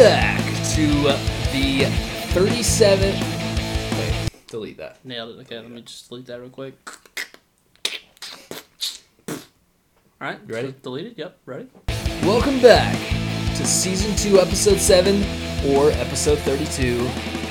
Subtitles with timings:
[0.00, 0.40] back
[0.72, 0.86] to
[1.52, 1.82] the
[2.32, 3.20] 37th.
[3.98, 4.96] Wait, delete that.
[5.04, 5.42] Nailed it.
[5.42, 6.74] Okay, let me just delete that real quick.
[9.28, 9.36] All
[10.18, 10.68] right, You ready?
[10.68, 11.18] so delete it.
[11.18, 11.68] Yep, ready.
[12.22, 12.96] Welcome back
[13.56, 15.16] to season 2, episode 7,
[15.74, 17.00] or episode 32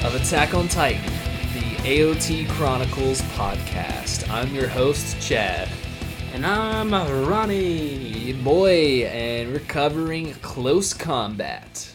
[0.08, 1.04] of Attack on Titan,
[1.54, 4.28] the AOT Chronicles podcast.
[4.28, 5.70] I'm your host, Chad.
[6.34, 6.92] And I'm
[7.28, 8.34] Ronnie.
[8.44, 11.94] Boy, and we're covering close combat.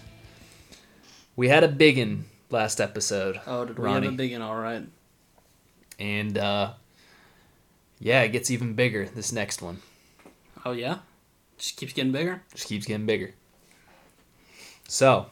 [1.37, 3.41] We had a biggin last episode.
[3.47, 4.01] Oh, did Ronnie.
[4.01, 4.43] we have a big one?
[4.43, 4.85] All right.
[5.99, 6.73] And uh
[7.99, 9.79] yeah, it gets even bigger this next one.
[10.65, 10.99] Oh yeah,
[11.59, 12.43] just keeps getting bigger.
[12.55, 13.35] Just keeps getting bigger.
[14.89, 15.27] So,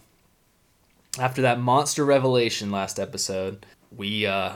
[1.18, 4.54] after that monster revelation last episode, we uh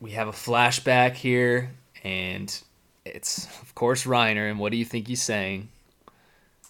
[0.00, 1.70] we have a flashback here
[2.04, 2.60] and
[3.04, 5.68] it's of course Reiner and what do you think he's saying?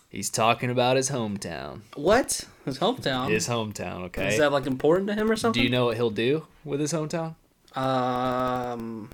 [0.09, 1.81] He's talking about his hometown.
[1.95, 2.45] What?
[2.64, 3.28] His hometown.
[3.31, 4.28] His hometown, okay?
[4.28, 5.61] Is that like important to him or something?
[5.61, 7.34] Do you know what he'll do with his hometown?
[7.77, 9.11] Um,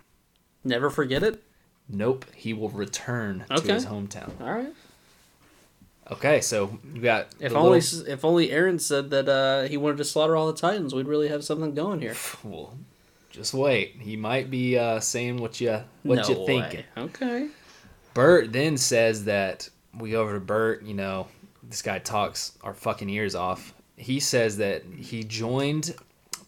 [0.62, 1.42] never forget it.
[1.88, 4.30] Nope, he will return to his hometown.
[4.40, 4.72] All right.
[6.12, 9.96] Okay, so you got If only little- if only Eren said that uh, he wanted
[9.98, 12.14] to slaughter all the Titans, we'd really have something going here.
[12.44, 12.74] Well,
[13.30, 13.96] just wait.
[13.98, 16.84] He might be uh, saying what you what no you thinking.
[16.96, 17.48] Okay.
[18.12, 20.82] Bert then says that we go over to Bert.
[20.82, 21.28] You know,
[21.62, 23.74] this guy talks our fucking ears off.
[23.96, 25.94] He says that he joined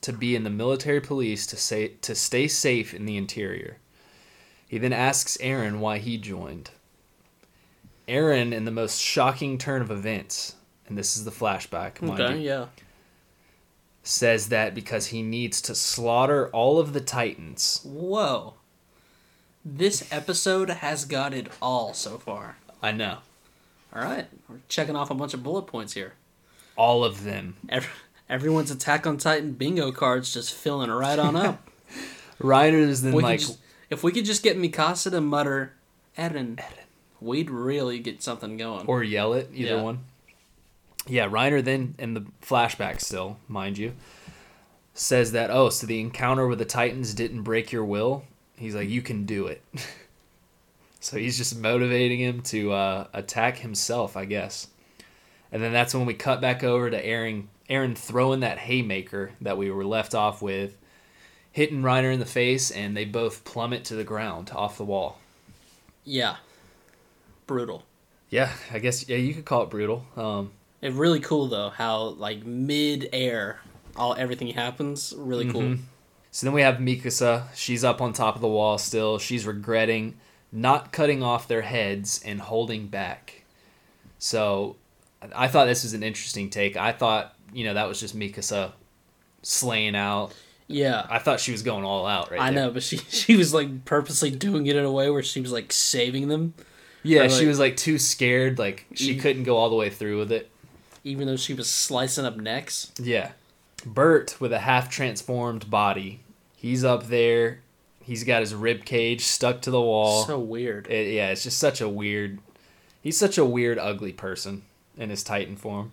[0.03, 3.79] to be in the military police to say to stay safe in the interior.
[4.69, 6.71] He then asks Eren why he joined.
[8.09, 10.55] Eren, in the most shocking turn of events,
[10.87, 12.39] and this is the flashback, mind Okay.
[12.39, 12.67] you, Yeah.
[14.03, 17.81] says that because he needs to slaughter all of the Titans.
[17.85, 18.55] Whoa.
[19.65, 22.57] This episode has got it all so far.
[22.81, 23.19] I know.
[23.95, 26.15] All right, we're checking off a bunch of bullet points here.
[26.77, 27.57] All of them.
[27.69, 27.89] Every,
[28.29, 31.67] everyone's Attack on Titan bingo cards just filling right on up.
[32.39, 33.59] Riders then we like just,
[33.89, 35.73] if we could just get Mikasa to mutter
[36.19, 36.61] Eren,
[37.21, 38.87] we'd really get something going.
[38.87, 39.83] or yell it, either Yeah.
[39.83, 40.01] one.
[41.09, 43.93] Yeah, Reiner then in the flashback still, mind you,
[44.93, 48.25] says that oh, so the encounter with the Titans didn't break your will.
[48.57, 49.63] He's like, you can do it.
[51.01, 54.69] so he's just motivating him to uh, attack himself, I guess.
[55.53, 59.57] And then that's when we cut back over to Eren, Eren throwing that haymaker that
[59.57, 60.77] we were left off with,
[61.53, 65.19] hitting Reiner in the face, and they both plummet to the ground off the wall.
[66.05, 66.37] yeah,
[67.47, 67.85] brutal.
[68.29, 70.05] Yeah, I guess yeah, you could call it brutal.
[70.17, 70.51] Um,
[70.83, 73.61] It's really cool though how like mid air,
[73.95, 75.15] all everything happens.
[75.17, 75.63] Really cool.
[75.63, 75.79] Mhm.
[76.33, 77.45] So then we have Mikasa.
[77.55, 79.19] She's up on top of the wall still.
[79.19, 80.17] She's regretting
[80.57, 83.45] not cutting off their heads and holding back.
[84.19, 84.77] So
[85.35, 86.77] I thought this was an interesting take.
[86.77, 88.73] I thought, you know, that was just Mikasa
[89.43, 90.33] slaying out.
[90.69, 92.55] Yeah, I thought she was going all out right I there.
[92.67, 95.53] know, but she she was like purposely doing it in a way where she was
[95.53, 96.55] like saving them,
[97.03, 98.59] Yeah, Or, she was like too scared.
[98.59, 99.21] Like she Mm.
[99.21, 100.51] couldn't go all the way through with it.
[101.05, 102.91] even though she was slicing up necks.
[102.99, 103.33] Yeah.
[103.85, 106.21] Bert with a half transformed body.
[106.57, 107.61] He's up there.
[108.07, 110.25] He's got his rib cage stuck to the wall.
[110.25, 110.87] So weird.
[110.87, 112.39] It, yeah, it's just such a weird.
[113.03, 114.63] He's such a weird, ugly person
[114.97, 115.91] in his Titan form.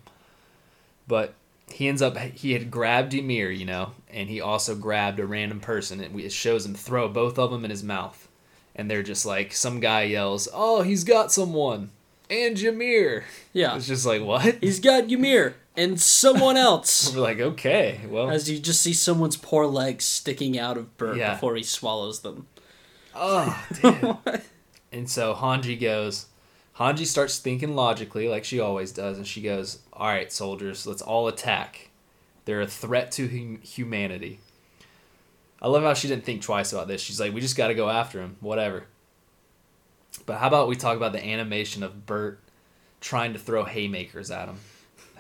[1.08, 1.34] But
[1.72, 2.18] he ends up.
[2.18, 6.00] He had grabbed Ymir, you know, and he also grabbed a random person.
[6.02, 8.28] And we- it shows him throw both of them in his mouth,
[8.76, 11.90] and they're just like some guy yells, "Oh, he's got someone!"
[12.30, 13.26] And Ymir.
[13.54, 14.56] Yeah, It's just like what?
[14.62, 17.14] he's got Ymir and someone else.
[17.14, 21.18] We're like, okay, well, As you just see someone's poor legs sticking out of Bert
[21.18, 21.34] Yeah.
[21.34, 22.48] before he swallows them.
[23.16, 24.42] Ah, oh, dude.
[24.92, 26.28] and so Hanji goes,
[26.80, 31.02] Hanji starts thinking logically, like she always does, and she goes, All right, soldiers, let's
[31.02, 31.90] all attack.
[32.46, 34.40] They're a threat to hum- humanity.
[35.62, 37.02] I love how she didn't think twice about this.
[37.02, 38.86] She's like, We just got to go after him, whatever.
[40.26, 42.40] But how about we talk about the animation of Bert
[43.02, 44.58] trying to throw haymakers at him?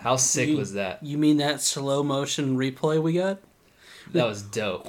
[0.03, 1.01] How sick You- was that?
[1.01, 3.39] You mean that slow motion replay we got?
[4.11, 4.85] That was dope.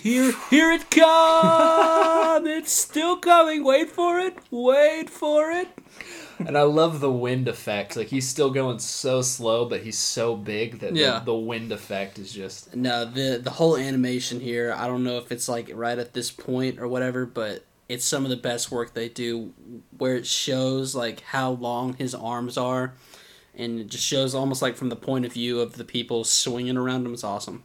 [0.00, 2.46] Here, here it comes!
[2.46, 3.64] it's still coming.
[3.64, 4.36] Wait for it.
[4.50, 5.68] Wait for it.
[6.38, 7.96] And I love the wind effect.
[7.96, 11.18] Like he's still going so slow, but he's so big that Yeah.
[11.20, 14.72] the, the wind effect is just No, the the whole animation here.
[14.76, 18.24] I don't know if it's like right at this point or whatever, but it's some
[18.24, 19.52] of the best work they do,
[19.98, 22.94] where it shows like how long his arms are,
[23.54, 26.76] and it just shows almost like from the point of view of the people swinging
[26.76, 27.14] around him.
[27.14, 27.62] It's awesome.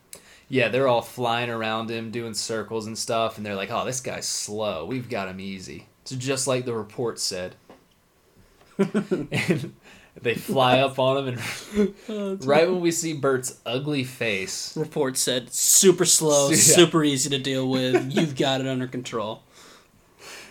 [0.50, 0.68] yeah.
[0.70, 4.28] They're all flying around him, doing circles and stuff, and they're like, "Oh, this guy's
[4.28, 4.86] slow.
[4.86, 7.56] We've got him easy." It's just like the report said.
[8.78, 9.74] and,
[10.20, 11.28] They fly up on him,
[11.76, 16.56] and oh, right when we see Bert's ugly face, Report said super slow, Yeah.
[16.56, 18.12] super easy to deal with.
[18.12, 19.44] You've got it under control.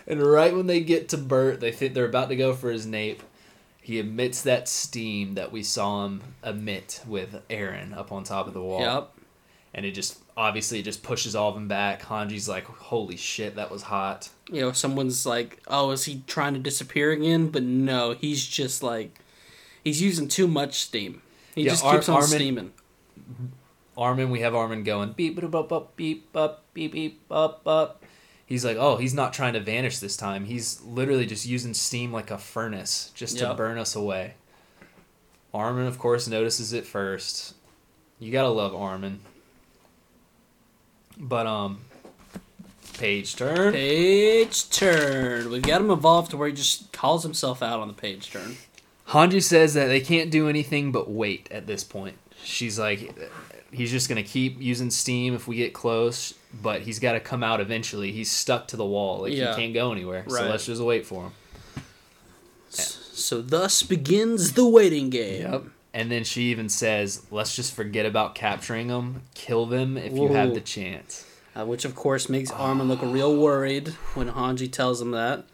[0.07, 2.85] and right when they get to Bert, they think they're about to go for his
[2.85, 3.21] nape.
[3.87, 8.53] He emits that steam that we saw him emit with Eren up on top of
[8.53, 8.81] the wall.
[8.81, 9.13] Yep.
[9.73, 12.01] And it just obviously it just pushes all of them back.
[12.01, 16.53] Hanji's like, "Holy shit, that was hot." You know, someone's like, "Oh, is he trying
[16.53, 19.19] to disappear again?" But no, he's just like,
[19.85, 21.21] he's using too much steam.
[21.55, 22.73] He Yeah, just Ar- keeps on Armin- steaming.
[23.97, 28.03] Armin, we have Armin going beep beep up beep up beep beep up up.
[28.47, 30.45] He's like, oh, he's not trying to vanish this time.
[30.45, 34.35] He's literally just using steam like a furnace just to burn us away.
[35.53, 37.55] Armin, of course, notices it first.
[38.19, 39.19] You gotta love Armin.
[41.17, 41.81] But um,
[42.93, 43.73] page turn.
[43.73, 45.49] Page turn.
[45.49, 48.55] We've got him evolved to where he just calls himself out on the page turn.
[49.09, 52.17] Hanji says that they can't do anything but wait at this point.
[52.43, 53.17] She's like,
[53.71, 57.43] he's just gonna keep using steam if we get close, but he's got to come
[57.43, 58.11] out eventually.
[58.11, 59.55] He's stuck to the wall, like Yeah.
[59.55, 60.23] he can't go anywhere.
[60.27, 61.31] So let's just wait for him.
[62.69, 65.41] So thus begins the waiting game.
[65.51, 65.63] Yep.
[65.93, 69.23] And then she even says, "Let's just forget about capturing them.
[69.33, 71.25] Kill them if you have the chance."
[71.57, 75.45] Uh, which of course makes Armin look real worried when Hanji tells him that.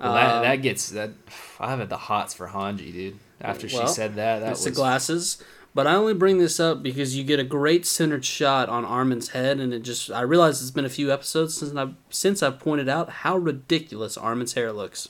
[0.00, 1.10] Well, that Um, that gets that.
[1.60, 3.18] I have the hots for Hanji, dude.
[3.40, 5.38] After she said that, that was the glasses.
[5.74, 9.30] But I only bring this up because you get a great centered shot on Armin's
[9.30, 12.60] head, and it just I realize it's been a few episodes since I've since I've
[12.60, 15.08] pointed out how ridiculous Armin's hair looks.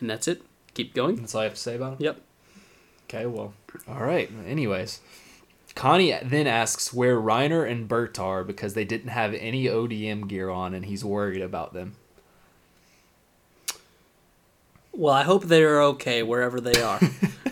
[0.00, 0.42] And that's it.
[0.72, 1.16] Keep going.
[1.16, 1.98] That's all I have to say about him.
[2.00, 2.20] Yep.
[3.04, 3.52] Okay, well,
[3.86, 4.30] all right.
[4.46, 5.00] Anyways,
[5.74, 10.48] Connie then asks where Reiner and Bert are because they didn't have any ODM gear
[10.48, 11.96] on, and he's worried about them.
[14.92, 17.00] Well, I hope they are okay wherever they are.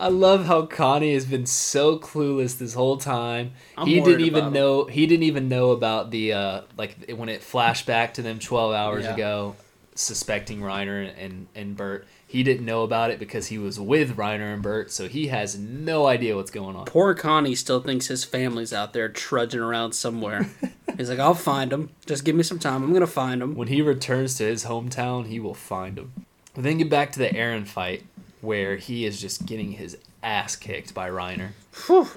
[0.00, 3.52] I love how Connie has been so clueless this whole time.
[3.76, 4.52] I'm he didn't even about him.
[4.54, 4.84] know.
[4.86, 8.72] He didn't even know about the uh, like when it flashed back to them twelve
[8.72, 9.14] hours Yeah.
[9.14, 9.56] ago,
[9.94, 12.06] suspecting Reiner and and Bert.
[12.26, 15.58] He didn't know about it because he was with Reiner and Bert, so he has
[15.58, 16.84] no idea what's going on.
[16.86, 20.48] Poor Connie still thinks his family's out there trudging around somewhere.
[20.96, 21.90] He's like, I'll find them.
[22.06, 22.84] Just give me some time.
[22.84, 23.54] I'm gonna find them.
[23.56, 26.12] When he returns to his hometown, he will find him.
[26.56, 28.04] We then get back to the Eren fight,
[28.40, 31.50] where he is just getting his ass kicked by Reiner.
[31.86, 32.08] Whew.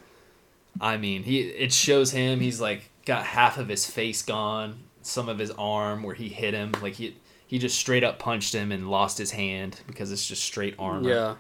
[0.81, 5.30] I mean, he it shows him he's like got half of his face gone, some
[5.30, 7.16] of his arm where he hit him, like he
[7.46, 11.10] he just straight up punched him and lost his hand because it's just straight armor.
[11.10, 11.36] Yeah.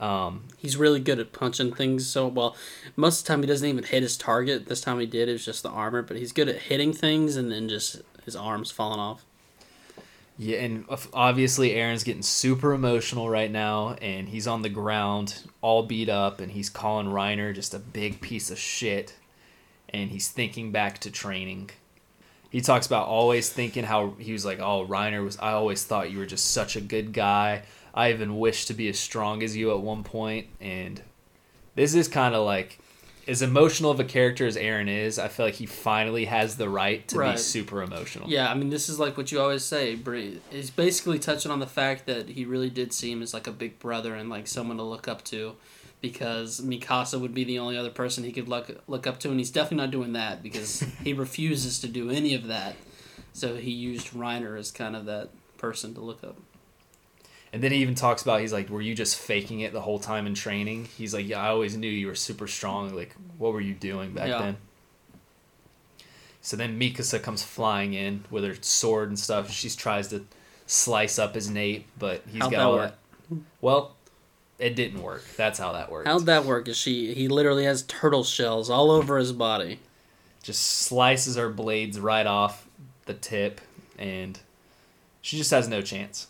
[0.00, 2.56] Um, He's really good at punching things so well.
[2.96, 4.66] Most of the time, he doesn't even hit his target.
[4.66, 5.28] This time he did.
[5.28, 8.34] It was just the armor, but he's good at hitting things and then just his
[8.34, 9.24] arms falling off.
[10.42, 15.82] Yeah, and obviously Eren's getting super emotional right now, and he's on the ground, all
[15.82, 19.12] beat up, and he's calling Reiner just a big piece of shit,
[19.90, 21.68] and he's thinking back to training.
[22.48, 25.38] He talks about always thinking how he was like, "Oh, Reiner was.
[25.40, 27.64] I always thought you were just such a good guy.
[27.92, 31.02] I even wished to be as strong as you at one point." And
[31.74, 32.78] this is kind of like,
[33.28, 36.68] as emotional of a character as Eren is, I feel like he finally has the
[36.68, 37.32] right to Right.
[37.32, 38.28] be super emotional.
[38.28, 39.96] Yeah, I mean, this is like what you always say.
[40.50, 43.78] He's basically touching on the fact that he really did seem as like a big
[43.78, 45.54] brother and like someone to look up to,
[46.00, 49.38] because Mikasa would be the only other person he could look look up to, and
[49.38, 52.76] he's definitely not doing that because he refuses to do any of that.
[53.32, 55.28] So he used Reiner as kind of that
[55.58, 56.36] person to look up.
[57.52, 59.98] And then he even talks about he's like, "Were you just faking it the whole
[59.98, 62.94] time in training?" He's like, "Yeah, I always knew you were super strong.
[62.94, 64.38] Like, what were you doing back Yeah.
[64.38, 64.56] then?"
[66.42, 69.50] So then Mikasa comes flying in with her sword and stuff.
[69.50, 70.24] She tries to
[70.66, 72.94] slice up his nape, but he's How'd got that all work?
[73.30, 73.38] that.
[73.60, 73.96] Well,
[74.58, 75.24] it didn't work.
[75.36, 76.06] That's how that worked.
[76.08, 76.68] How'd that work?
[76.68, 77.14] Is she?
[77.14, 79.80] He literally has turtle shells all over his body.
[80.42, 82.66] just slices her blades right off
[83.04, 83.60] the tip,
[83.98, 84.38] and
[85.20, 86.28] she just has no chance.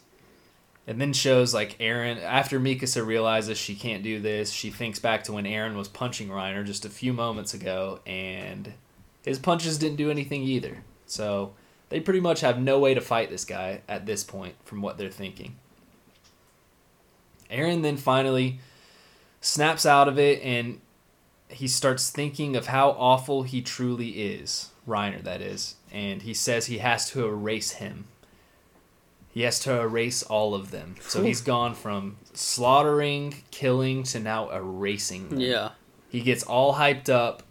[0.91, 5.23] And then shows like Eren after Mikasa realizes she can't do this, she thinks back
[5.23, 8.73] to when Eren was punching Reiner just a few moments ago, and
[9.25, 10.79] his punches didn't do anything either.
[11.07, 11.53] So
[11.91, 14.99] they pretty much have no way to fight this guy at this point, from what
[14.99, 15.55] they're thinking.
[17.53, 18.59] Eren then finally
[19.41, 20.81] snaps out of it and
[21.47, 26.67] he starts thinking of how awful he truly is, Reiner, that is, and he says
[26.67, 28.09] he has to erase him.
[29.33, 30.97] He has to erase all of them.
[31.01, 35.41] So he's gone from slaughtering, killing, to now erasing them.
[35.41, 35.71] Yeah.
[36.09, 37.45] He gets all hyped up.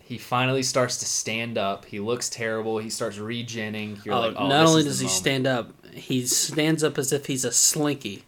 [0.00, 1.84] He finally starts to stand up.
[1.84, 2.78] He looks terrible.
[2.78, 4.02] He starts regenning.
[4.06, 5.18] You're Oh, like, oh, not only does he moment.
[5.20, 8.24] stand up, he stands up as if he's a slinky.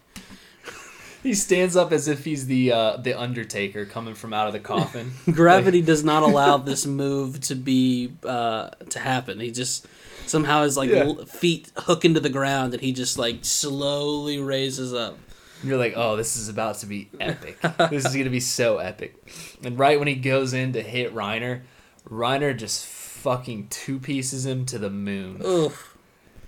[1.23, 4.59] he stands up as if he's the uh, the Undertaker coming from out of the
[4.59, 5.13] coffin.
[5.31, 9.39] Gravity does not allow this move to be uh, to happen.
[9.39, 9.87] He just
[10.25, 11.03] somehow his like Yeah.
[11.03, 15.17] l- feet hook into the ground and he just like slowly raises up.
[15.63, 17.59] You're like, oh, this is about to be epic.
[17.89, 19.15] this is gonna be so epic.
[19.63, 21.61] And right when he goes in to hit Reiner,
[22.09, 25.41] Reiner just fucking two pieces him to the moon.
[25.45, 25.73] Ugh.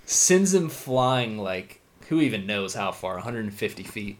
[0.06, 4.18] Sends him flying like who even knows how far, 150 feet.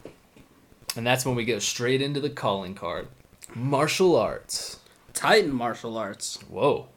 [0.96, 3.08] And that's when we go straight into the calling card.
[3.54, 4.78] Martial arts.
[5.12, 6.38] Titan martial arts.
[6.48, 6.88] Whoa.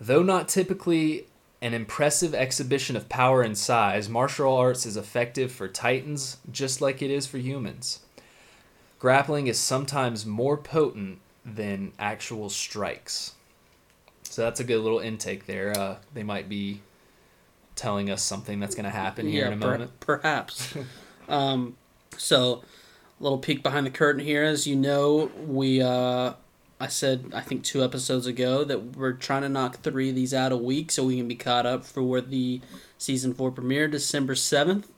[0.00, 1.26] Though not typically
[1.62, 7.00] an impressive exhibition of power and size, martial arts is effective for titans just like
[7.00, 8.00] it is for humans.
[8.98, 13.34] Grappling is sometimes more potent than actual strikes.
[14.24, 15.76] So that's a good little intake there.
[15.78, 16.82] Uh, they might be
[17.76, 20.00] telling us something that's going to happen here in a per- moment.
[20.00, 20.74] perhaps.
[21.28, 21.76] um,
[22.16, 22.62] so,
[23.20, 24.42] a little peek behind the curtain here.
[24.42, 26.32] As you know, we uh,
[26.82, 30.34] I said I think two episodes ago that we're trying to knock three of these
[30.34, 32.60] out a week so we can be caught up for the
[32.98, 34.90] season four premiere December seventh,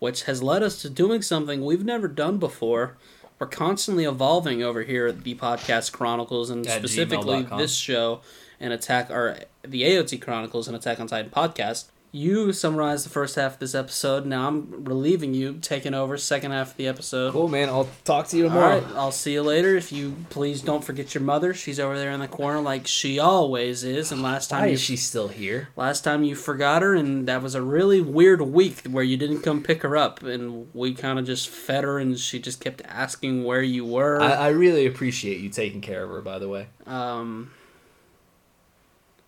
[0.00, 2.96] which has led us to doing something we've never done before.
[3.38, 7.58] We're constantly evolving over here at the Podcast Chronicles and At specifically gmail.com.
[7.58, 8.20] this show
[8.58, 11.84] and Attack or the AOT Chronicles and Attack on Titan podcast.
[12.14, 14.26] You summarized the first half of this episode.
[14.26, 17.32] Now I'm relieving you, taking over second half of the episode.
[17.32, 17.70] Cool, man.
[17.70, 18.80] I'll talk to you All tomorrow.
[18.80, 19.74] right, I'll see you later.
[19.76, 21.54] If you please don't forget your mother.
[21.54, 24.12] She's over there in the corner like she always is.
[24.12, 25.70] And last time Why you is she still here?
[25.74, 29.40] last time you forgot her, and that was a really weird week where you didn't
[29.40, 32.82] come pick her up, and we kind of just fed her, and she just kept
[32.84, 34.20] asking where you were.
[34.20, 36.66] I, I really appreciate you taking care of her, by the way.
[36.86, 37.52] Um,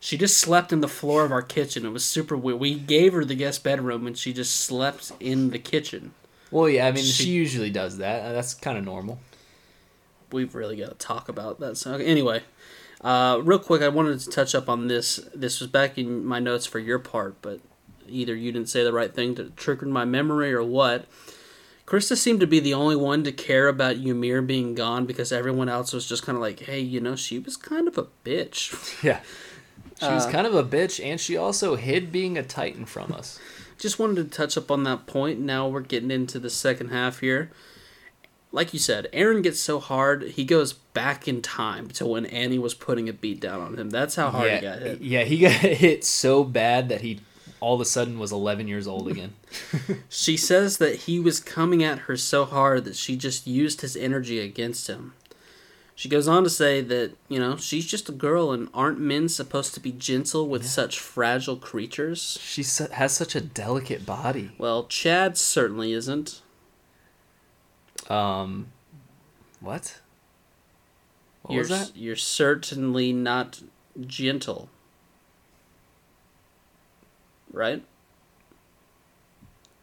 [0.04, 1.86] she just slept in the floor of our kitchen.
[1.86, 2.60] It was super weird.
[2.60, 6.12] We gave her the guest bedroom, and she just slept in the kitchen.
[6.50, 8.22] Well, yeah, I mean, She- she usually does that.
[8.22, 9.18] Uh, That's kind of normal.
[10.30, 11.78] We've really got to talk about that.
[11.78, 12.42] So okay, anyway,
[13.00, 15.20] uh, real quick, I wanted to touch up on this.
[15.34, 17.60] This was back in my notes for your part, but
[18.06, 21.06] either you didn't say the right thing that triggered my memory or what.
[21.86, 25.70] Krista seemed to be the only one to care about Ymir being gone because everyone
[25.70, 28.74] else was just kind of like, hey, you know, she was kind of a bitch.
[29.02, 29.20] Yeah.
[30.00, 33.12] She was Uh, kind of a bitch, and she also hid being a Titan from
[33.12, 33.38] us.
[33.78, 35.40] just wanted to touch up on that point.
[35.40, 37.50] Now we're getting into the second half here.
[38.52, 42.58] Like you said, Eren gets so hard, he goes back in time to when Annie
[42.58, 43.90] was putting a beat down on him.
[43.90, 45.00] That's how hard yeah, he got hit.
[45.00, 47.20] yeah, he got hit so bad that he
[47.60, 49.32] all of a sudden was 11 years old again.
[50.08, 53.96] She says that he was coming at her so hard that she just used his
[53.96, 55.14] energy against him.
[55.96, 59.28] She goes on to say that, you know, she's just a girl and aren't men
[59.28, 62.36] supposed to be gentle with such fragile creatures?
[62.42, 64.50] She has such a delicate body.
[64.58, 66.42] Well, Chad certainly isn't.
[68.10, 68.72] Um,
[69.60, 70.00] what?
[71.42, 71.92] What you're, was that?
[71.96, 73.62] You're certainly not
[74.00, 74.68] gentle.
[77.52, 77.84] Right?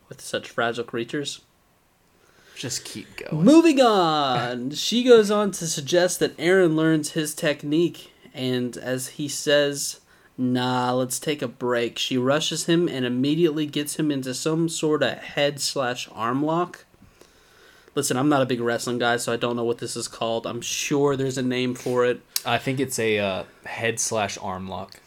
[0.09, 1.39] With such fragile creatures.
[2.61, 3.43] Just keep going.
[3.43, 9.27] Moving on, she goes on to suggest that Eren learns his technique, and as he
[9.27, 9.99] says,
[10.37, 15.01] "Nah, let's take a break." She rushes him and immediately gets him into some sort
[15.01, 16.85] of head slash arm lock.
[17.95, 20.45] Listen, I'm not a big wrestling guy, so I don't know what this is called.
[20.45, 22.21] I'm sure there's a name for it.
[22.45, 24.99] I think it's a uh, head slash arm lock.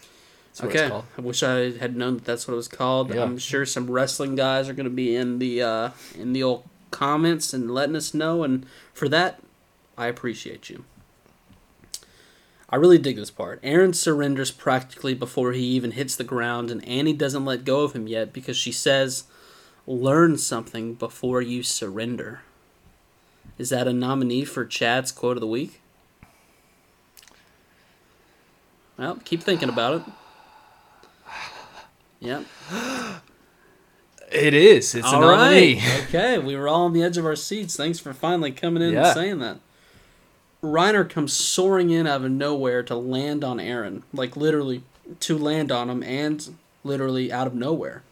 [0.57, 1.03] That's okay.
[1.17, 3.15] I wish I had known that that's what it was called.
[3.15, 3.23] Yeah.
[3.23, 6.69] I'm sure some wrestling guys are going to be in the uh, in the old
[6.95, 9.43] comments and letting us know, and for that,
[9.99, 10.85] I appreciate you.
[12.71, 13.61] I really dig this part.
[13.63, 17.95] Eren surrenders practically before he even hits the ground, and Annie doesn't let go of
[17.95, 19.25] him yet because she says,
[19.87, 22.43] "Learn something before you surrender."
[23.59, 25.81] Is that a nominee for Chad's quote of the week?
[28.97, 30.13] Well, keep thinking about it.
[32.21, 32.47] Yep.
[34.35, 34.95] It is.
[34.95, 35.79] It's All right.
[36.09, 37.76] okay, we were all on the edge of our seats.
[37.76, 39.07] Thanks for finally coming in Yeah.
[39.07, 39.59] and saying that.
[40.62, 44.03] Reiner comes soaring in out of nowhere to land on Eren.
[44.12, 44.83] Like, literally,
[45.21, 48.03] to land on him, and literally out of nowhere.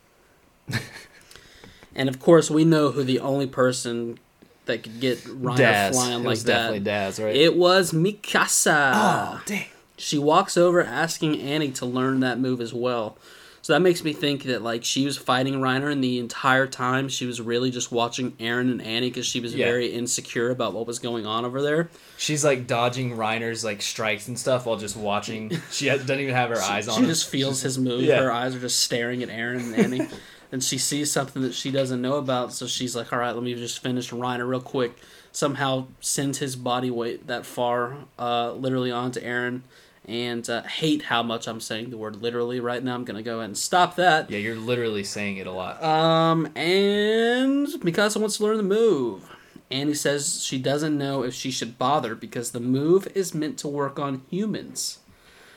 [1.94, 4.18] and of course, we know who the only person
[4.66, 5.94] that could get Reiner Daz.
[5.96, 6.46] flying like that.
[6.46, 7.34] definitely Daz, right?
[7.34, 8.92] It was Mikasa.
[8.94, 9.66] oh, dang.
[9.96, 13.16] She walks over asking Annie to learn that move as well.
[13.62, 17.08] So that makes me think that like she was fighting Reiner and the entire time
[17.08, 19.66] she was really just watching Eren and Annie because she was Yeah.
[19.66, 21.88] very insecure about what was going on over there.
[22.18, 25.52] She's like dodging Reiner's like strikes and stuff while just watching.
[25.70, 27.08] She has, doesn't even have her eyes on She him.
[27.08, 28.02] just feels his move.
[28.02, 28.20] Yeah.
[28.20, 30.08] Her eyes are just staring at Eren and Annie.
[30.50, 33.42] and she sees something that she doesn't know about, so she's like, "All right, let
[33.44, 34.92] me just finish Reiner real quick."
[35.30, 39.62] Somehow sends his body weight that far, uh, literally onto Eren,
[40.06, 42.94] and uh, hate how much I'm saying the word literally right now.
[42.94, 44.30] I'm gonna go ahead and stop that.
[44.30, 45.82] Yeah, you're literally saying it a lot.
[45.82, 49.28] Um, and Mikasa wants to learn the move.
[49.70, 53.68] Annie says she doesn't know if she should bother because the move is meant to
[53.68, 54.98] work on humans.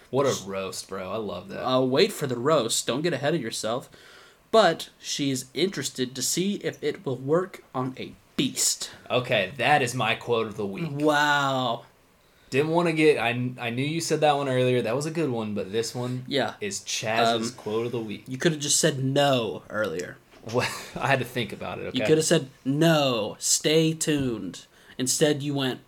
[0.09, 1.11] What a roast, bro.
[1.11, 1.67] I love that.
[1.67, 2.87] Uh, wait for the roast.
[2.87, 3.89] Don't get ahead of yourself.
[4.51, 8.91] But she's interested to see if it will work on a beast.
[9.09, 10.91] Okay, that is my quote of the week.
[10.91, 11.83] Wow.
[12.55, 13.17] Didn't want to get.
[13.19, 14.81] I, I knew you said that one earlier.
[14.81, 16.53] That was a good one, but this one Yeah.
[16.61, 18.23] is Chaz's Um, quote of the week.
[18.27, 20.15] You could have just said no earlier.
[20.53, 21.87] Well, I had to think about it.
[21.87, 21.97] Okay.
[21.99, 24.65] You could have said no, stay tuned.
[24.97, 25.81] Instead, you went,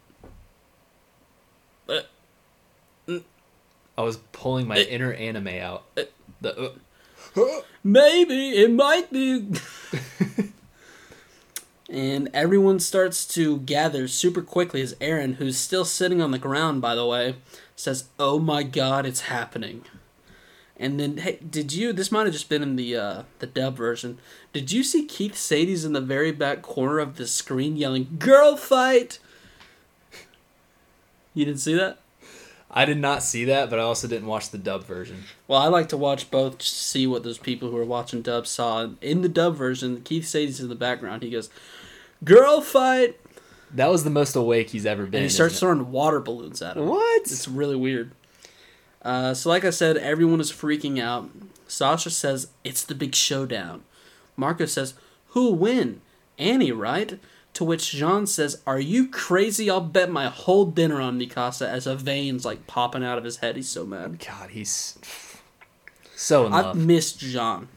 [1.88, 2.02] uh,
[3.98, 4.84] I was pulling my Eh.
[4.90, 5.86] inner anime out.
[5.96, 6.04] Eh.
[6.42, 6.72] The
[7.38, 9.48] uh, maybe, it might be.
[11.90, 16.82] and everyone starts to gather super quickly as Eren, who's still sitting on the ground,
[16.82, 17.36] by the way,
[17.76, 19.84] says, Oh my god, it's happening.
[20.80, 21.92] And then, hey, did you?
[21.92, 24.20] This might have just been in the uh, the dub version.
[24.54, 28.56] Did you see Keith Shadis in the very back corner of the screen yelling "Girl
[28.56, 29.18] fight"?
[31.34, 31.98] You didn't see that?
[32.70, 35.24] I did not see that, but I also didn't watch the dub version.
[35.48, 38.46] Well, I like to watch both to see what those people who are watching dub
[38.46, 38.90] saw.
[39.02, 41.24] In the dub version, Keith Shadis in the background.
[41.24, 41.50] He goes,
[42.24, 43.20] "Girl fight,"
[43.74, 45.16] That was the most awake he's ever been.
[45.16, 45.60] and he starts it?
[45.60, 46.88] throwing water balloons at him.
[46.88, 47.22] What?
[47.24, 48.12] It's really weird.
[49.02, 51.30] Uh, so, like I said, everyone is freaking out.
[51.68, 53.84] Sasha says it's the big showdown.
[54.36, 54.94] Marco says,
[55.30, 56.02] "Who'll win?
[56.38, 57.20] Annie, right?"
[57.54, 59.70] To which Jean says, "Are you crazy?
[59.70, 63.38] I'll bet my whole dinner on Mikasa." As a veins like popping out of his
[63.38, 64.24] head, he's so mad.
[64.26, 64.98] God, he's
[66.16, 66.78] so in I've love.
[66.78, 67.68] missed Jean.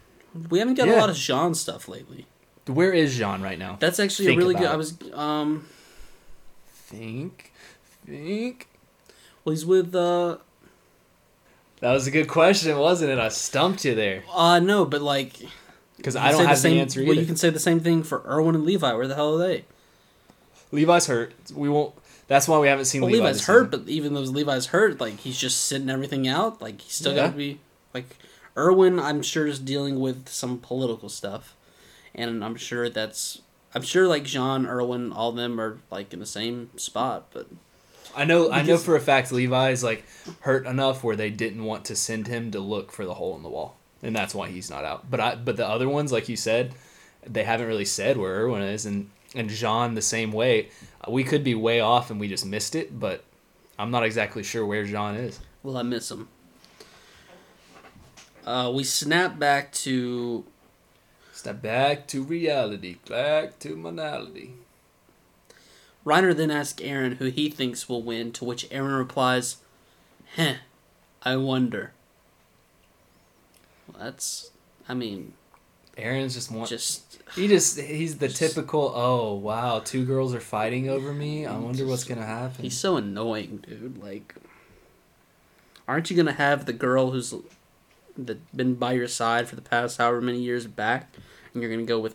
[0.50, 2.26] We haven't got a lot of Jean stuff lately.
[2.74, 3.76] Where is Jean right now?
[3.80, 4.66] That's actually Think a really good.
[4.68, 5.66] I was um.
[6.72, 7.52] Think,
[8.06, 8.68] think.
[9.44, 10.38] Well, he's with uh.
[11.80, 13.18] That was a good question, wasn't it?
[13.18, 15.34] I stumped you there Uh no, but like.
[15.96, 18.22] because I don't have the, same, answer Well, you can say the same thing for
[18.26, 18.92] Erwin and Levi.
[18.92, 19.64] Where the hell are they?
[20.72, 21.32] Levi's hurt.
[21.54, 21.94] We won't.
[22.28, 23.84] That's why we haven't seen Well, Levi Levi's hurt, season.
[23.84, 26.60] but even though Levi's hurt, like he's just sitting everything out.
[26.60, 27.24] Like he's still Yeah.
[27.26, 27.60] got to be
[27.94, 28.16] like
[28.56, 28.98] Erwin.
[29.00, 31.56] I'm sure is dealing with some political stuff,
[32.14, 33.42] and I'm sure that's.
[33.74, 37.46] I'm sure like Jean, Erwin, all of them are like in the same spot, but
[38.16, 38.50] I know.
[38.50, 40.04] I know for a fact Levi's like
[40.40, 43.42] hurt enough where they didn't want to send him to look for the hole in
[43.42, 45.10] the wall, and that's why he's not out.
[45.10, 45.34] But I.
[45.36, 46.74] But the other ones, like you said,
[47.24, 50.68] they haven't really said where Erwin is, and and Jean the same way.
[51.08, 53.24] We could be way off and we just missed it, but
[53.78, 55.40] I'm not exactly sure where Jean is.
[55.62, 56.28] Well, I miss him?
[58.44, 60.44] Uh, we snap back to
[61.40, 64.52] Step back to reality, back to monality.
[66.04, 66.36] Reiner.
[66.36, 68.30] Then asks Eren who he thinks will win.
[68.32, 69.56] To which Eren replies,
[70.36, 70.56] "Heh,
[71.22, 71.92] I wonder."
[73.88, 74.50] Well, that's,
[74.86, 75.32] I mean,
[75.96, 76.66] Eren's just one.
[76.66, 81.56] just He just he's the typical oh wow two girls are fighting over me I
[81.56, 82.64] wonder what's gonna happen.
[82.64, 83.96] he's so annoying, dude.
[83.96, 84.34] Like,
[85.88, 87.32] aren't you gonna have the girl who's
[88.26, 91.14] that been by your side for the past however many years back,
[91.52, 92.14] and you're gonna go with,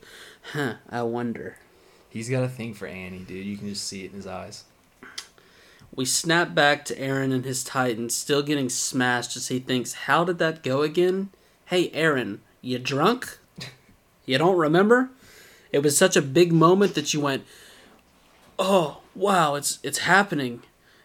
[0.53, 1.57] "Huh, I wonder."
[2.09, 3.45] He's got a thing for Annie, dude.
[3.45, 4.63] You can just see it in his eyes.
[5.93, 10.23] We snap back to Eren and his Titan still getting smashed as he thinks, How
[10.23, 11.29] did that go again?
[11.65, 13.37] Hey, Eren, you drunk?
[14.25, 15.09] You don't remember?
[15.71, 17.43] It was such a big moment that you went,
[18.57, 20.63] Oh, wow, it's it's happening.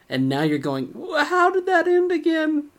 [0.09, 2.71] And now you're going, "Wh- How did that end again?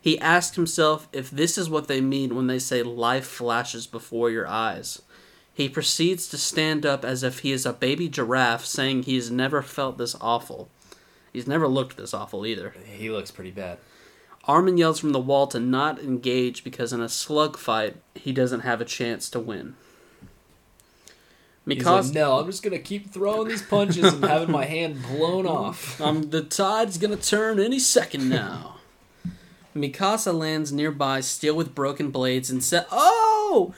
[0.00, 4.30] He asked himself if this is what they mean when they say life flashes before
[4.30, 5.02] your eyes.
[5.52, 9.30] He proceeds to stand up as if he is a baby giraffe, saying he has
[9.30, 10.68] never felt this awful.
[11.32, 12.74] He's never looked this awful either.
[12.84, 13.78] He looks pretty bad.
[14.44, 18.60] Armin yells from the wall to not engage because in a slug fight, he doesn't
[18.60, 19.74] have a chance to win.
[21.66, 25.46] Mikasa, like, no, I'm just gonna keep throwing these punches and having my hand blown
[25.48, 26.00] off.
[26.00, 28.75] um, the tide's gonna turn any second now.
[29.76, 33.74] Mikasa lands nearby, still with broken blades, and says, "Oh,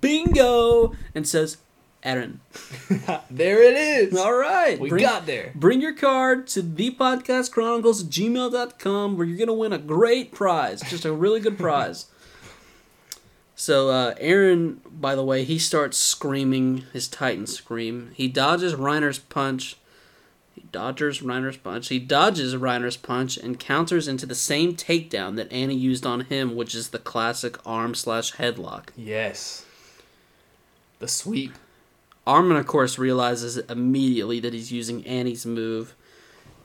[0.00, 1.56] bingo!" and says,
[2.04, 2.38] "Eren,
[3.30, 4.16] there it is.
[4.16, 5.52] all right, we bring- got there.
[5.54, 10.80] Bring your card to thepodcastchronicles at gmail.com where you're going to win a great prize.
[10.82, 12.06] Just a really good prize.
[13.56, 18.12] So, uh, Eren, by the way, he starts screaming his Titan scream.
[18.14, 19.76] He dodges Reiner's punch.
[20.68, 21.88] He dodges Reiner's punch.
[21.88, 26.56] He dodges Reiner's punch and counters into the same takedown that Annie used on him,
[26.56, 28.90] which is the classic arm slash headlock.
[28.94, 29.64] Yes.
[30.98, 31.54] The sweep.
[32.26, 35.94] Armin, of course, realizes immediately that he's using Annie's move.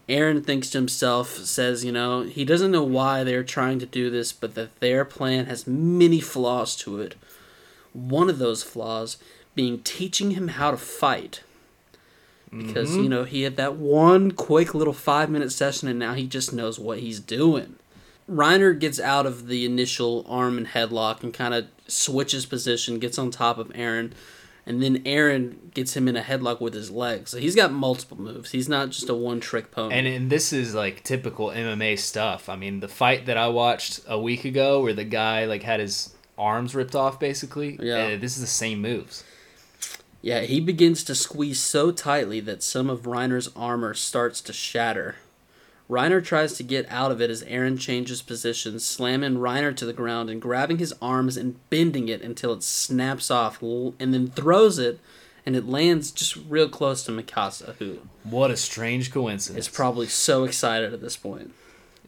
[0.09, 4.09] Eren thinks to himself, says, you know, he doesn't know why they're trying to do
[4.09, 7.15] this, but that their plan has many flaws to it.
[7.93, 9.15] One of those flaws
[9.55, 11.43] being teaching him how to fight.
[12.55, 13.03] Because, Mm-hmm.
[13.03, 16.53] you know, he had that one quick little five minute session and now he just
[16.53, 17.75] knows what he's doing.
[18.29, 23.17] Reiner gets out of the initial arm and headlock and kind of switches position, gets
[23.17, 24.13] on top of Eren,
[24.65, 27.31] and then Eren gets him in a headlock with his legs.
[27.31, 28.51] So he's got multiple moves.
[28.51, 29.93] He's not just a one trick pony.
[29.95, 32.47] And, and this is like typical MMA stuff.
[32.47, 35.81] I mean, the fight that I watched a week ago where the guy like had
[35.81, 37.77] his arms ripped off basically.
[37.81, 37.95] Yeah.
[38.13, 39.25] uh, this is the same moves.
[40.23, 45.17] Yeah, he begins to squeeze so tightly that some of Reiner's armor starts to shatter.
[45.89, 49.91] Reiner tries to get out of it as Eren changes positions, slamming Reiner to the
[49.91, 54.79] ground and grabbing his arms and bending it until it snaps off, and then throws
[54.79, 55.01] it,
[55.45, 59.67] and it lands just real close to Mikasa, who What a strange coincidence.
[59.67, 61.53] is probably so excited at this point.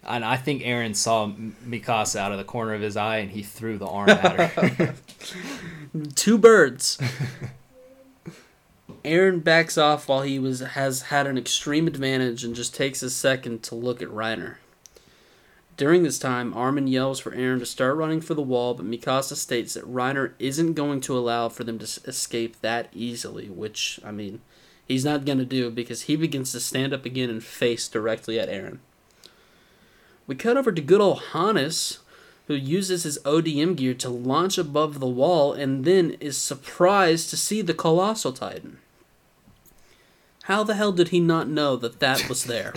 [0.08, 1.28] and I think Eren saw
[1.67, 4.95] Mikasa out of the corner of his eye and he threw the arm at her.
[6.15, 6.97] Two birds.
[9.05, 13.09] Eren backs off while he was has had an extreme advantage and just takes a
[13.09, 14.55] second to look at Reiner.
[15.77, 19.35] During this time, Armin yells for Eren to start running for the wall, but Mikasa
[19.35, 24.11] states that Reiner isn't going to allow for them to escape that easily, which, I
[24.11, 24.39] mean,
[24.87, 28.39] he's not going to do because he begins to stand up again and face directly
[28.39, 28.79] at Eren.
[30.27, 31.99] We cut over to good old Hannes,
[32.47, 37.37] who uses his ODM gear to launch above the wall and then is surprised to
[37.37, 38.77] see the Colossal Titan.
[40.45, 42.73] How the hell did he not know that that was there?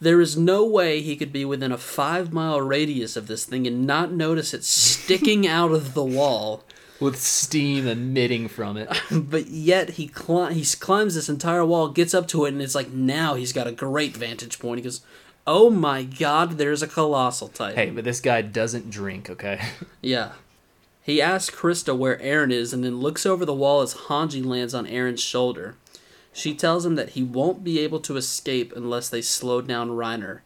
[0.00, 3.66] there is no way he could be within a five mile radius of this thing
[3.66, 6.64] and not notice it sticking out of the wall.
[7.00, 8.88] With steam emitting from it.
[9.10, 12.76] But yet he cli- he climbs this entire wall, gets up to it, and it's
[12.76, 14.78] like now he's got a great vantage point.
[14.78, 15.00] He goes,
[15.44, 19.60] "Oh my God, there's a colossal titan." Hey, but this guy doesn't drink, okay?
[20.00, 20.32] Yeah.
[21.04, 24.72] He asks Krista where Eren is and then looks over the wall as Hanji lands
[24.72, 25.74] on Eren's shoulder.
[26.32, 30.40] She tells him that he won't be able to escape unless they slow down Reiner.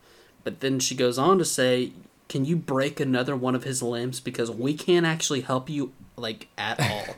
[0.45, 1.93] But then she goes on to say,
[2.29, 4.19] Can you break another one of his limbs?
[4.21, 7.15] Because we can't actually help you, like, at all.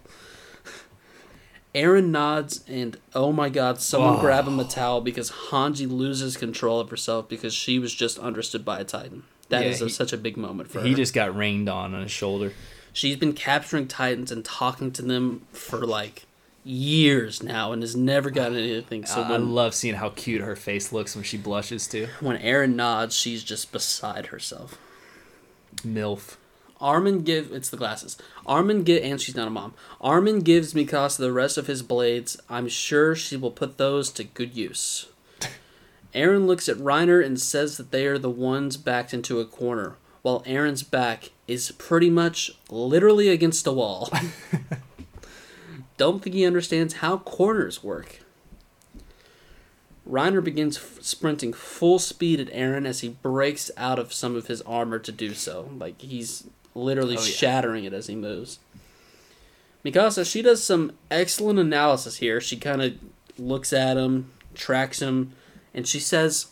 [1.74, 4.20] Eren nods and, oh my god, someone Oh.
[4.20, 8.64] grab him a towel because Hanji loses control of herself because she was just understood
[8.64, 9.24] by a Titan.
[9.50, 10.86] That Yeah, is a, he- such a big moment for her.
[10.86, 12.52] he just got rained on on his shoulder.
[12.92, 16.24] She's been capturing Titans and talking to them for like
[16.68, 19.04] years now and has never gotten anything.
[19.04, 22.08] So I when, love seeing how cute her face looks when she blushes too.
[22.20, 24.78] when Eren nods, she's just beside herself.
[25.76, 26.36] Milf.
[26.80, 28.16] Armin give it's the glasses.
[28.46, 29.74] Armin give and she's not a mom.
[30.00, 32.40] Armin gives Mikasa the rest of his blades.
[32.48, 35.08] I'm sure she will put those to good use.
[36.14, 39.96] Eren looks at Reiner and says that they are the ones backed into a corner,
[40.22, 44.10] while Eren's back is pretty much literally against a wall.
[45.98, 48.20] Don't think he understands how corners work.
[50.08, 54.46] Reiner begins f- sprinting full speed at Eren as he breaks out of some of
[54.46, 55.68] his armor to do so.
[55.76, 57.26] Like he's literally Oh, yeah.
[57.30, 58.58] shattering it as he moves.
[59.84, 62.40] Mikasa, she does some excellent analysis here.
[62.40, 62.94] She kind of
[63.38, 65.32] looks at him, tracks him,
[65.74, 66.46] and she says,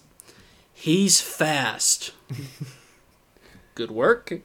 [0.72, 2.12] He's fast.
[3.74, 4.40] Good work.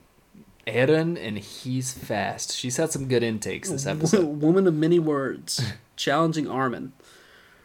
[0.66, 2.56] Eren and he's fast.
[2.56, 4.40] She's had some good intakes this episode.
[4.40, 5.62] Woman of many words,
[5.96, 6.92] challenging Armin.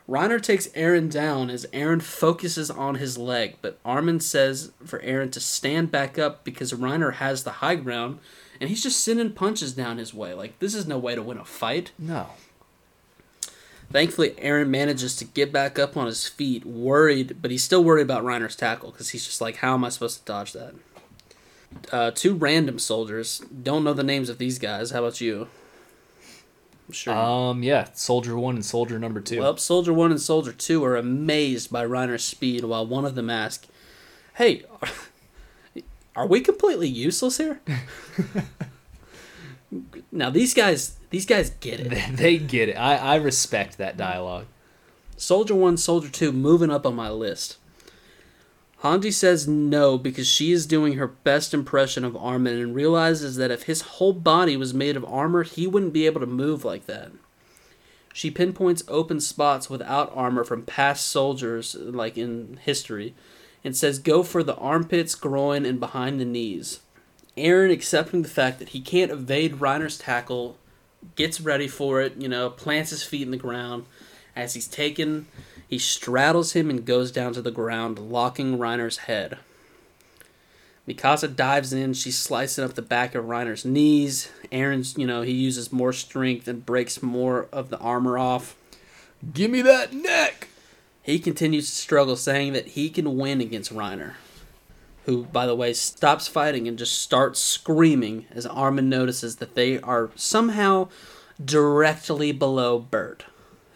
[0.10, 5.32] Reiner takes Eren down as Eren focuses on his leg, but Armin says for Eren
[5.34, 8.20] to stand back up because Reiner has the high ground,
[8.62, 10.34] and he's just sending punches down his way.
[10.34, 11.92] Like, this is no way to win a fight.
[12.00, 12.28] No.
[13.92, 18.04] Thankfully, Eren manages to get back up on his feet, worried, but he's still worried
[18.04, 20.74] about Reiner's tackle because he's just like, how am I supposed to dodge that?
[21.92, 23.42] Uh, two random soldiers.
[23.64, 24.92] Don't know the names of these guys.
[24.92, 25.48] How about you?
[26.88, 27.14] I'm sure.
[27.14, 29.40] Um, yeah, Soldier 1 and Soldier number 2.
[29.40, 33.30] Well, Soldier 1 and Soldier 2 are amazed by Reiner's speed while one of them
[33.30, 33.68] asks,
[34.36, 34.64] Hey,
[36.16, 37.60] are we completely useless here?
[40.12, 41.90] now these guys these guys get it.
[42.16, 42.76] they get it.
[42.76, 44.46] I, I respect that dialogue.
[45.18, 47.58] Soldier 1, Soldier 2 moving up on my list.
[48.84, 53.50] Hanji says no because she is doing her best impression of Armin and realizes that
[53.50, 56.86] if his whole body was made of armor, he wouldn't be able to move like
[56.86, 57.12] that.
[58.14, 63.16] She pinpoints open spots without armor from past soldiers, like in history,
[63.64, 66.80] and says go for the armpits, groin, and behind the knees.
[67.36, 70.58] Eren accepting the fact that he can't evade Reiner's tackle
[71.16, 73.86] gets ready for it, you know, plants his feet in the ground.
[74.36, 75.28] As he's taken,
[75.68, 79.38] he straddles him and goes down to the ground, locking Reiner's head.
[80.88, 84.32] Mikasa dives in, she's slicing up the back of Reiner's knees.
[84.52, 88.56] Eren's, you know, he uses more strength and breaks more of the armor off.
[89.34, 90.48] Give me that neck.
[91.04, 94.14] He continues to struggle, saying that he can win against Reiner,
[95.06, 99.82] who, by the way, stops fighting and just starts screaming as Armin notices that they
[99.82, 100.88] are somehow
[101.44, 103.26] directly below Bert.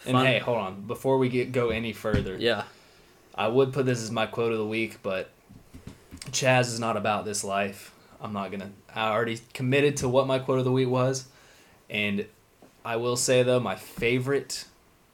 [0.06, 0.82] And Fun- hey, hold on.
[0.88, 2.64] Before we get go any further, Yeah.
[3.36, 5.30] I would put this as my quote of the week, but
[6.32, 7.92] Chaz is not about this life.
[8.22, 8.72] I'm not gonna.
[8.94, 11.26] I already committed to what my quote of the week was,
[11.90, 12.26] and
[12.86, 14.66] I will say though, my favorite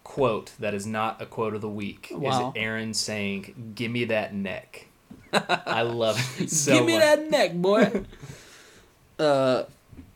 [0.04, 2.52] quote that is not a quote of the week Wow.
[2.56, 4.88] is Eren saying, "Give me that neck."
[5.34, 7.02] I love it so Give me much.
[7.02, 8.04] that neck, boy.
[9.19, 9.63] uh,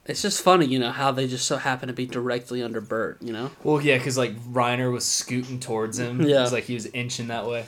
[0.05, 3.21] it's just funny, you know, how they just so happen to be directly under Bert,
[3.21, 3.51] you know?
[3.63, 6.21] Well, yeah, because like Reiner was scooting towards him.
[6.21, 6.37] Yeah.
[6.37, 7.65] it was like he was inching that way.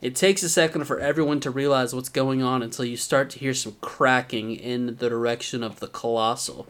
[0.00, 3.38] It takes a second for everyone to realize what's going on until you start to
[3.38, 6.66] hear some cracking in the direction of the colossal.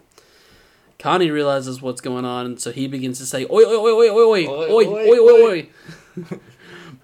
[1.01, 4.09] Connie realizes what's going on, and so he begins to say, "Oi, oi, oi, oi,
[4.09, 5.69] oi, oi, Oi, oi, oi, oi.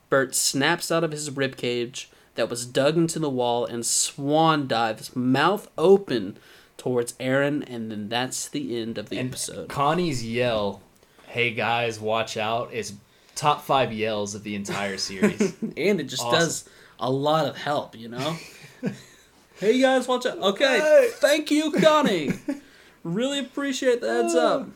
[0.09, 4.67] Bert snaps out of his rib cage that was dug into the wall and swan
[4.69, 6.39] dives, mouth open,
[6.81, 9.69] towards Eren, and then that's the end of the And episode.
[9.69, 10.81] Connie's yell,
[11.27, 12.95] "Hey guys, watch out!" is
[13.37, 15.55] top five yells of the entire series.
[15.77, 16.39] and it just Awesome.
[16.41, 18.37] does a lot of help, you know.
[19.61, 20.39] hey guys, watch out!
[20.39, 21.11] Okay, Hey.
[21.13, 22.33] thank you, Connie.
[23.05, 24.69] really appreciate the heads up.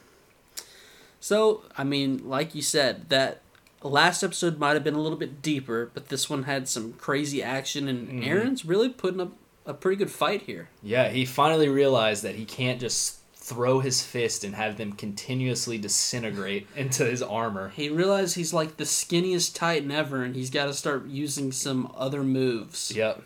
[1.20, 3.40] So, I mean, like you said, that
[3.82, 7.42] last episode might have been a little bit deeper, but this one had some crazy
[7.42, 8.26] action, and Mhm.
[8.26, 9.32] Eren's really putting up
[9.66, 10.68] a pretty good fight here.
[10.82, 15.76] yeah, he finally realized that he can't just throw his fist and have them continuously
[15.76, 17.68] disintegrate into his armor.
[17.70, 21.92] He realized he's like the skinniest Titan ever, and he's got to start using some
[21.96, 22.90] other moves.
[22.94, 23.22] Yep.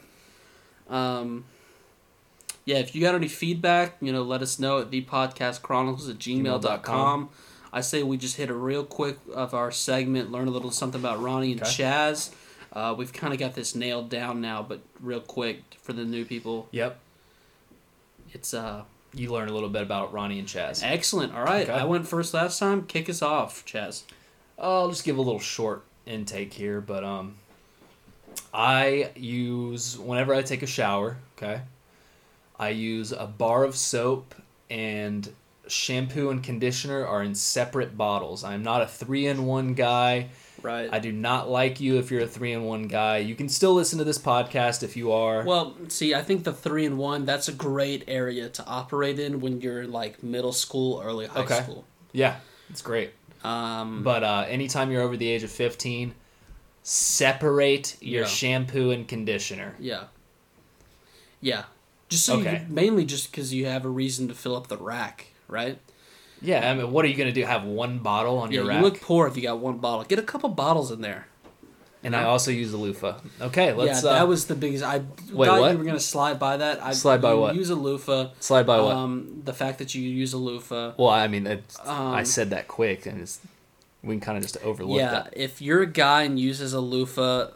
[0.90, 1.44] Um,
[2.64, 7.28] yeah, if you got any feedback, you know, let us know at thepodcastchronicles at gmail.com.
[7.72, 11.00] I say we just hit a real quick of our segment, learn a little something
[11.00, 11.70] about Ronnie and Okay.
[11.84, 12.30] Chaz.
[12.72, 16.24] Uh, we've kind of got this nailed down now, but real quick for the new
[16.24, 16.98] people, Yep.
[18.32, 18.82] it's uh
[19.14, 20.82] You learn a little bit about Ronnie and Chaz.
[20.84, 21.34] excellent.
[21.34, 21.78] All right, Okay.
[21.78, 22.84] I went first last time.
[22.86, 24.02] Kick us off, Chaz.
[24.58, 27.36] I'll just give a little short intake here, but um,
[28.52, 31.16] I use whenever I take a shower.
[31.36, 31.62] Okay,
[32.58, 34.34] I use a bar of soap
[34.68, 35.32] and
[35.68, 38.42] shampoo and conditioner are in separate bottles.
[38.44, 40.28] I'm not a three in one guy.
[40.62, 40.88] Right.
[40.92, 43.18] I do not like you if you're a three and one guy.
[43.18, 45.44] You can still listen to this podcast if you are.
[45.44, 49.40] Well, see, I think the three and one that's a great area to operate in
[49.40, 51.62] when you're like middle school, early high Okay.
[51.62, 51.84] school.
[52.12, 52.36] yeah,
[52.70, 53.10] it's great.
[53.44, 56.12] Um, But uh, anytime you're over the age of 15,
[56.82, 58.28] separate your Yeah.
[58.28, 59.76] shampoo and conditioner.
[59.78, 60.04] Yeah.
[61.40, 61.64] Yeah.
[62.08, 62.64] Just so Okay.
[62.66, 65.78] you, mainly just because you have a reason to fill up the rack, right?
[66.40, 67.44] Yeah, I mean, what are you gonna do?
[67.44, 70.04] Have one bottle on Yeah, your you look poor if you got one bottle.
[70.04, 71.26] Get a couple bottles in there.
[72.04, 73.18] and I also use a loofah.
[73.40, 74.84] Okay, let's yeah, uh, that was the biggest.
[74.84, 75.72] I Wait, thought what?
[75.72, 76.82] you were gonna slide by that.
[76.82, 77.54] I, Slide by you what?
[77.56, 78.30] Use a loofah.
[78.40, 78.94] slide by what?
[78.96, 80.92] Um, the fact that you use a loofah.
[80.96, 83.40] well, I mean, it's, I um, said that quick, and it's,
[84.02, 85.34] we can kind of just overlook yeah, that.
[85.36, 87.48] if you're a guy and uses a loofah,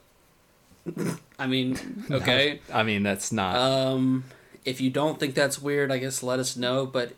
[1.38, 2.60] I mean, okay.
[2.72, 3.54] I mean, that's not.
[3.56, 4.24] Um,
[4.64, 6.84] if you don't think that's weird, I guess let us know.
[6.84, 7.12] But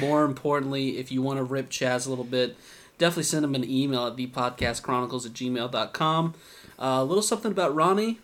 [0.00, 2.56] more importantly, if you want to rip Chaz a little bit,
[2.98, 6.34] definitely send him an email at thepodcastchronicles at gmail.com.
[6.78, 8.18] Uh, a little something about Ronnie.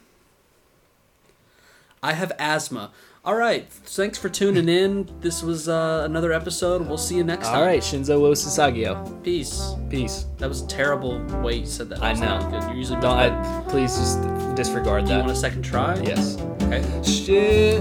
[2.03, 2.91] I have asthma.
[3.25, 3.67] All right.
[3.71, 5.09] Thanks for tuning in.
[5.21, 6.87] This was uh, another episode.
[6.87, 7.57] We'll see you next time.
[7.57, 9.23] All right, Shinzo wo Sasagio.
[9.25, 9.73] Peace.
[9.89, 10.27] Peace.
[10.37, 12.03] That was a terrible way you said that.
[12.03, 12.39] I know.
[12.51, 12.63] Good.
[12.65, 14.21] You're usually Don't I, please just
[14.55, 15.25] disregard Do you that.
[15.25, 15.99] want a second try?
[16.03, 16.37] yes.
[16.65, 16.83] Okay.
[17.03, 17.81] Shit.